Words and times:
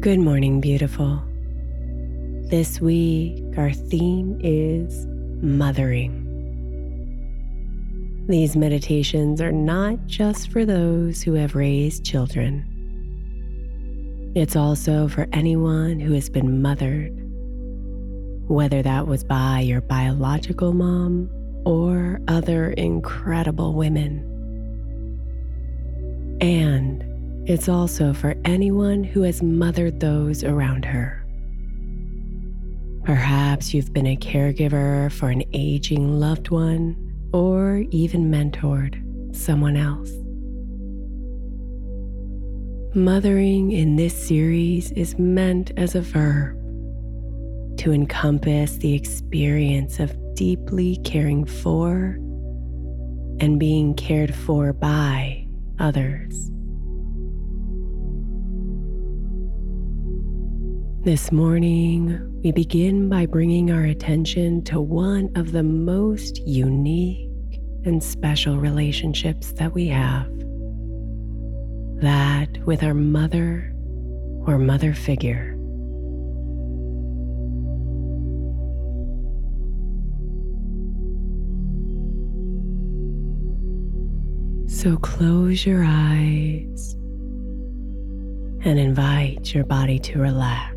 Good 0.00 0.18
morning, 0.18 0.62
beautiful. 0.62 1.22
This 2.48 2.80
week, 2.80 3.44
our 3.58 3.70
theme 3.70 4.40
is 4.42 5.06
mothering. 5.42 6.16
These 8.26 8.56
meditations 8.56 9.42
are 9.42 9.52
not 9.52 10.06
just 10.06 10.50
for 10.50 10.64
those 10.64 11.20
who 11.20 11.34
have 11.34 11.54
raised 11.54 12.02
children, 12.02 12.64
it's 14.34 14.56
also 14.56 15.06
for 15.06 15.28
anyone 15.34 16.00
who 16.00 16.14
has 16.14 16.30
been 16.30 16.62
mothered, 16.62 17.12
whether 18.48 18.80
that 18.80 19.06
was 19.06 19.22
by 19.22 19.60
your 19.60 19.82
biological 19.82 20.72
mom 20.72 21.28
or 21.66 22.22
other 22.26 22.70
incredible 22.70 23.74
women. 23.74 24.26
And 26.40 27.04
it's 27.50 27.68
also 27.68 28.12
for 28.12 28.36
anyone 28.44 29.02
who 29.02 29.22
has 29.22 29.42
mothered 29.42 29.98
those 29.98 30.44
around 30.44 30.84
her. 30.84 31.26
Perhaps 33.02 33.74
you've 33.74 33.92
been 33.92 34.06
a 34.06 34.16
caregiver 34.16 35.10
for 35.10 35.30
an 35.30 35.42
aging 35.52 36.20
loved 36.20 36.50
one 36.50 36.94
or 37.32 37.84
even 37.90 38.30
mentored 38.30 38.94
someone 39.34 39.76
else. 39.76 40.12
Mothering 42.94 43.72
in 43.72 43.96
this 43.96 44.14
series 44.14 44.92
is 44.92 45.18
meant 45.18 45.72
as 45.76 45.96
a 45.96 46.02
verb 46.02 46.56
to 47.78 47.90
encompass 47.90 48.76
the 48.76 48.94
experience 48.94 49.98
of 49.98 50.16
deeply 50.36 50.98
caring 50.98 51.44
for 51.44 52.16
and 53.40 53.58
being 53.58 53.92
cared 53.94 54.32
for 54.32 54.72
by 54.72 55.48
others. 55.80 56.52
This 61.10 61.32
morning, 61.32 62.40
we 62.40 62.52
begin 62.52 63.08
by 63.08 63.26
bringing 63.26 63.72
our 63.72 63.82
attention 63.82 64.62
to 64.66 64.80
one 64.80 65.28
of 65.34 65.50
the 65.50 65.64
most 65.64 66.38
unique 66.46 67.28
and 67.84 68.00
special 68.00 68.58
relationships 68.58 69.50
that 69.54 69.74
we 69.74 69.88
have 69.88 70.28
that 72.00 72.64
with 72.64 72.84
our 72.84 72.94
mother 72.94 73.74
or 74.46 74.56
mother 74.56 74.94
figure. 74.94 75.56
So 84.68 84.96
close 84.98 85.66
your 85.66 85.82
eyes 85.84 86.94
and 88.64 88.78
invite 88.78 89.52
your 89.52 89.64
body 89.64 89.98
to 89.98 90.20
relax. 90.20 90.69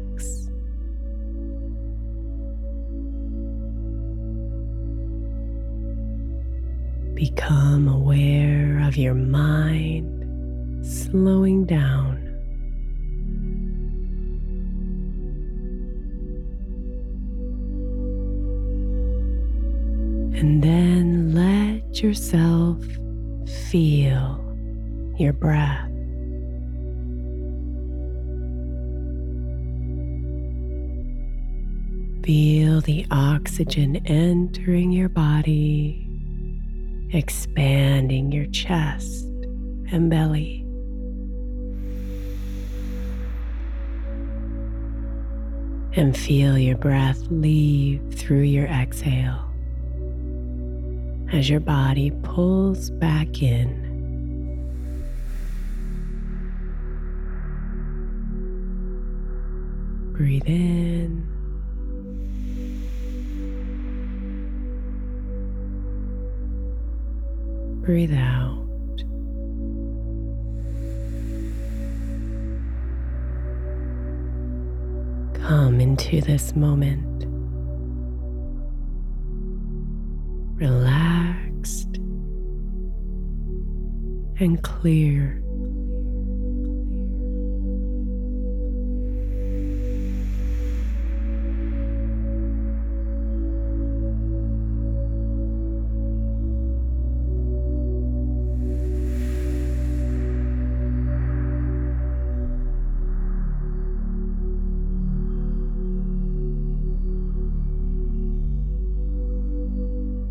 Become 7.15 7.88
aware 7.88 8.86
of 8.88 8.98
your 8.98 9.13
mind 9.13 10.10
slowing 10.86 11.65
down. 11.65 12.18
And 20.36 20.63
then 20.63 21.33
let 21.33 22.01
yourself 22.01 22.83
feel 23.69 24.39
your 25.18 25.33
breath. 25.33 25.89
Feel 32.25 32.81
the 32.81 33.06
oxygen 33.12 33.98
entering 34.07 34.92
your 34.92 35.10
body 35.10 36.02
expanding 37.13 38.31
your 38.31 38.48
chest 38.48 39.25
and 39.92 40.10
belly. 40.10 40.62
And 45.95 46.18
feel 46.18 46.57
your 46.57 46.77
breath 46.77 47.19
leave 47.30 48.01
through 48.15 48.42
your 48.42 48.65
exhale 48.65 49.48
as 51.31 51.50
your 51.50 51.60
body 51.60 52.12
pulls 52.24 52.89
back 52.92 53.42
in. 53.42 53.81
Breathe 60.13 60.44
in. 60.45 61.32
Breathe 67.83 68.13
out. 68.13 68.65
Come 75.33 75.81
into 75.81 76.21
this 76.21 76.56
moment. 76.56 77.25
Relaxed 80.56 81.97
and 84.39 84.63
clear. 84.63 85.43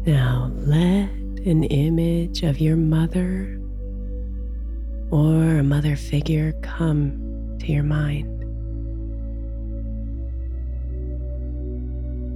Now 0.05 0.51
let 0.57 1.11
an 1.47 1.63
image 1.63 2.43
of 2.43 2.59
your 2.59 2.75
mother 2.75 3.61
or 5.13 5.59
a 5.59 5.63
mother 5.63 5.95
figure 5.95 6.55
come 6.61 7.57
to 7.61 7.67
your 7.67 7.85
mind. 7.85 8.29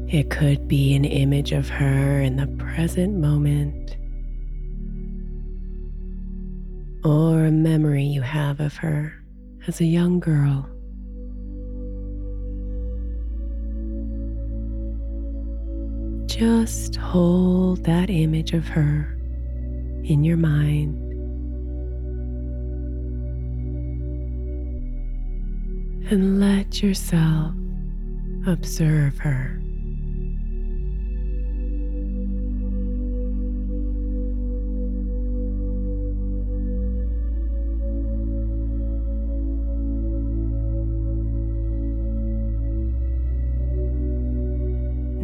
It 0.08 0.30
could 0.30 0.68
be 0.68 0.94
an 0.94 1.04
image 1.04 1.50
of 1.50 1.68
her 1.68 2.20
in 2.20 2.36
the 2.36 2.46
present 2.46 3.16
moment 3.16 3.96
or 7.04 7.46
a 7.46 7.50
memory 7.50 8.04
you 8.04 8.22
have 8.22 8.60
of 8.60 8.76
her 8.76 9.12
as 9.66 9.80
a 9.80 9.84
young 9.84 10.20
girl. 10.20 10.68
Just 16.38 16.96
hold 16.96 17.82
that 17.84 18.10
image 18.10 18.52
of 18.52 18.68
her 18.68 19.16
in 20.04 20.22
your 20.22 20.36
mind. 20.36 20.94
And 26.10 26.38
let 26.38 26.82
yourself 26.82 27.54
observe 28.46 29.16
her. 29.16 29.62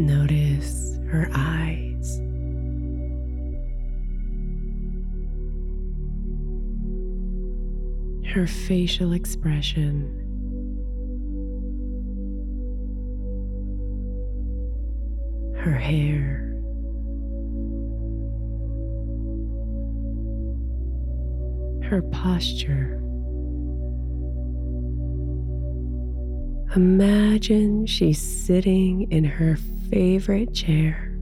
Notice 0.02 0.98
her 1.10 1.30
eyes. 1.32 2.18
Her 8.34 8.48
facial 8.48 9.12
expression. 9.12 10.18
Her 15.56 15.78
hair. 15.78 16.48
Her 21.88 22.02
posture. 22.10 23.01
Imagine 26.74 27.84
she's 27.84 28.18
sitting 28.18 29.06
in 29.12 29.24
her 29.24 29.58
favorite 29.90 30.54
chair, 30.54 31.14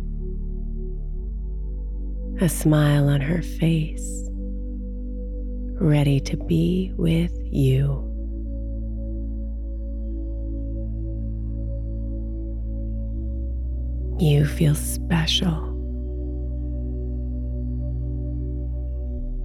a 2.41 2.49
smile 2.49 3.08
on 3.08 3.20
her 3.20 3.43
face, 3.43 4.29
ready 5.81 6.20
to 6.20 6.37
be 6.37 6.93
with 6.97 7.32
you. 7.50 8.06
You 14.20 14.47
feel 14.47 14.76
special, 14.76 15.67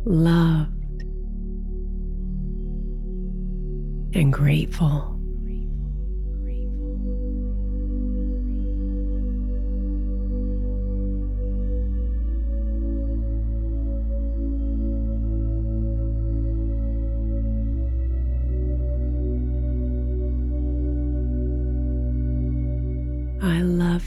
loved, 0.06 1.02
and 4.16 4.31
grateful. 4.31 5.15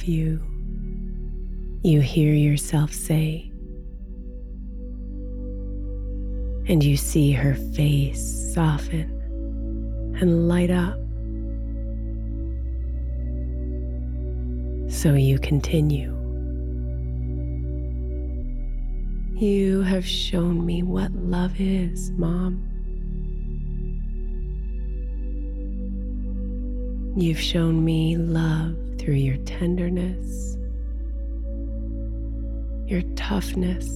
You, 0.09 0.43
you 1.83 2.01
hear 2.01 2.33
yourself 2.33 2.93
say, 2.93 3.53
and 6.67 6.83
you 6.83 6.97
see 6.97 7.33
her 7.33 7.55
face 7.55 8.53
soften 8.55 9.15
and 10.21 10.49
light 10.49 10.71
up. 10.71 10.99
So 14.91 15.15
you 15.15 15.39
continue. 15.39 16.15
You 19.37 19.83
have 19.83 20.07
shown 20.07 20.67
me 20.67 20.83
what 20.83 21.13
love 21.13 21.61
is, 21.61 22.11
Mom. 22.13 22.65
You've 27.17 27.41
shown 27.41 27.85
me 27.85 28.17
love 28.17 28.88
through 29.09 29.15
your 29.15 29.39
tenderness, 29.47 30.59
your 32.87 33.01
toughness, 33.17 33.89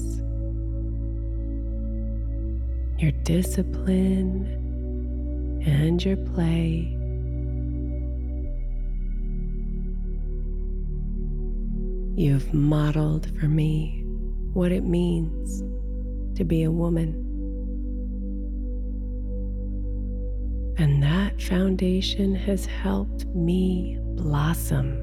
your 2.97 3.11
discipline, 3.23 4.47
and 5.67 6.03
your 6.03 6.17
play. 6.17 6.89
You've 12.17 12.55
modeled 12.55 13.39
for 13.39 13.49
me 13.49 14.03
what 14.55 14.73
it 14.73 14.85
means 14.85 15.61
to 16.39 16.45
be 16.45 16.63
a 16.63 16.71
woman. 16.71 17.32
And 20.83 21.01
that 21.01 21.41
foundation 21.41 22.35
has 22.35 22.67
helped 22.67 23.25
me 23.27 24.01
blossom 24.17 24.99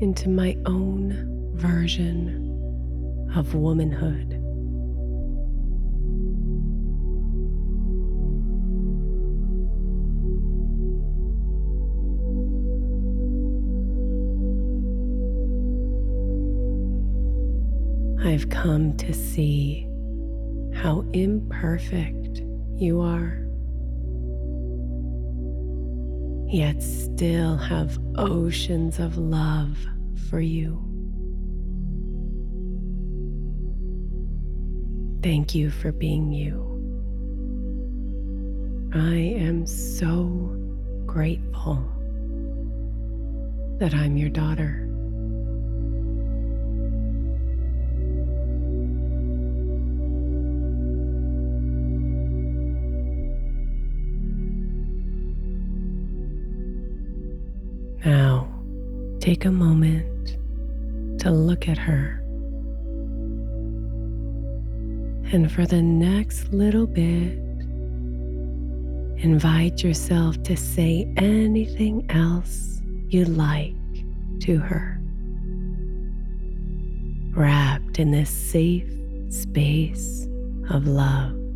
into 0.00 0.28
my 0.28 0.56
own 0.64 1.50
version 1.56 2.46
of 3.34 3.56
womanhood. 3.56 4.34
I've 18.24 18.48
come 18.50 18.96
to 18.98 19.12
see 19.12 19.88
how 20.72 21.04
imperfect 21.12 22.42
you 22.76 23.00
are, 23.00 23.47
yet 26.48 26.82
still 26.82 27.56
have 27.56 27.98
oceans 28.16 28.98
of 28.98 29.16
love 29.16 29.76
for 30.28 30.40
you. 30.40 30.84
Thank 35.22 35.54
you 35.54 35.70
for 35.70 35.92
being 35.92 36.32
you. 36.32 36.64
I 38.94 39.16
am 39.16 39.66
so 39.66 40.24
grateful. 41.06 41.84
that 43.78 43.94
I'm 43.94 44.16
your 44.16 44.28
daughter. 44.28 44.87
Now, 58.04 58.48
take 59.20 59.44
a 59.44 59.50
moment 59.50 60.36
to 61.20 61.30
look 61.30 61.68
at 61.68 61.78
her. 61.78 62.22
And 65.32 65.50
for 65.50 65.66
the 65.66 65.82
next 65.82 66.52
little 66.52 66.86
bit, 66.86 67.38
invite 69.22 69.82
yourself 69.82 70.42
to 70.44 70.56
say 70.56 71.12
anything 71.16 72.06
else 72.10 72.80
you 73.08 73.24
like 73.24 73.74
to 74.40 74.58
her. 74.58 75.00
Wrapped 77.36 77.98
in 77.98 78.12
this 78.12 78.30
safe 78.30 78.90
space 79.28 80.26
of 80.70 80.86
love. 80.86 81.47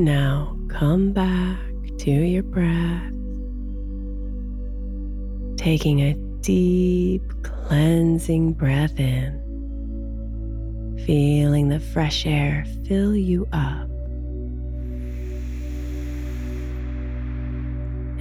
Now 0.00 0.56
come 0.68 1.12
back 1.12 1.58
to 1.98 2.10
your 2.10 2.42
breath, 2.42 3.12
taking 5.58 6.00
a 6.00 6.14
deep 6.40 7.22
cleansing 7.42 8.54
breath 8.54 8.98
in, 8.98 9.36
feeling 11.04 11.68
the 11.68 11.80
fresh 11.80 12.24
air 12.24 12.64
fill 12.86 13.14
you 13.14 13.46
up. 13.52 13.90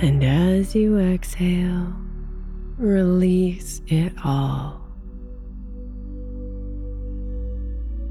And 0.01 0.21
as 0.21 0.75
you 0.75 0.99
exhale, 0.99 1.95
release 2.77 3.81
it 3.87 4.11
all. 4.25 4.81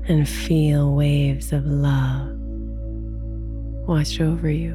And 0.09 0.27
feel 0.27 0.95
waves 0.95 1.53
of 1.53 1.67
love 1.67 2.38
wash 3.89 4.21
over 4.21 4.51
you. 4.51 4.75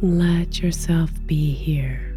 Let 0.00 0.62
yourself 0.62 1.10
be 1.26 1.52
here 1.52 2.12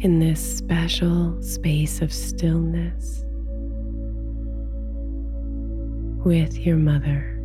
in 0.00 0.18
this 0.18 0.40
special 0.58 1.40
space 1.42 2.02
of 2.02 2.12
stillness 2.12 3.22
with 6.24 6.58
your 6.58 6.76
mother. 6.76 7.35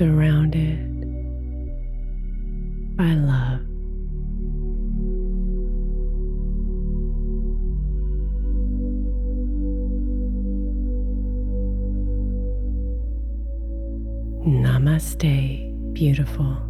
Surrounded 0.00 0.78
by 2.96 3.12
love. 3.12 3.60
Namaste, 14.46 15.92
beautiful. 15.92 16.69